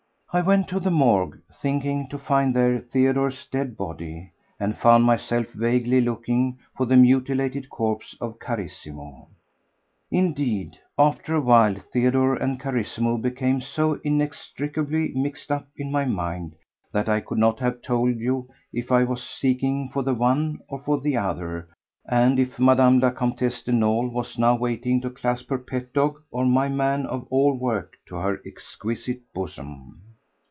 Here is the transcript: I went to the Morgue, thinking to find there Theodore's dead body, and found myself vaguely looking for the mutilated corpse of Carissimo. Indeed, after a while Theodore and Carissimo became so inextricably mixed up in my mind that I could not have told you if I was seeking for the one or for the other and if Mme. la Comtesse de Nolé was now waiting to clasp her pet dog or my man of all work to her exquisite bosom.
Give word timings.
I 0.33 0.39
went 0.39 0.69
to 0.69 0.79
the 0.79 0.91
Morgue, 0.91 1.41
thinking 1.61 2.07
to 2.07 2.17
find 2.17 2.55
there 2.55 2.79
Theodore's 2.79 3.45
dead 3.47 3.75
body, 3.75 4.31
and 4.61 4.77
found 4.77 5.03
myself 5.03 5.47
vaguely 5.51 5.99
looking 5.99 6.57
for 6.77 6.85
the 6.85 6.95
mutilated 6.95 7.69
corpse 7.69 8.15
of 8.21 8.39
Carissimo. 8.39 9.27
Indeed, 10.09 10.77
after 10.97 11.35
a 11.35 11.41
while 11.41 11.75
Theodore 11.75 12.35
and 12.35 12.61
Carissimo 12.61 13.17
became 13.17 13.59
so 13.59 13.95
inextricably 14.05 15.11
mixed 15.15 15.51
up 15.51 15.67
in 15.75 15.91
my 15.91 16.05
mind 16.05 16.55
that 16.93 17.09
I 17.09 17.19
could 17.19 17.37
not 17.37 17.59
have 17.59 17.81
told 17.81 18.17
you 18.17 18.47
if 18.71 18.89
I 18.89 19.03
was 19.03 19.21
seeking 19.21 19.89
for 19.89 20.01
the 20.01 20.13
one 20.13 20.59
or 20.69 20.79
for 20.81 21.01
the 21.01 21.17
other 21.17 21.67
and 22.07 22.39
if 22.39 22.57
Mme. 22.57 22.99
la 23.01 23.11
Comtesse 23.11 23.63
de 23.63 23.73
Nolé 23.73 24.09
was 24.13 24.39
now 24.39 24.55
waiting 24.55 25.01
to 25.01 25.09
clasp 25.09 25.49
her 25.49 25.59
pet 25.59 25.91
dog 25.91 26.21
or 26.31 26.45
my 26.45 26.69
man 26.69 27.05
of 27.05 27.27
all 27.29 27.53
work 27.53 27.97
to 28.05 28.15
her 28.15 28.39
exquisite 28.45 29.19
bosom. 29.33 29.97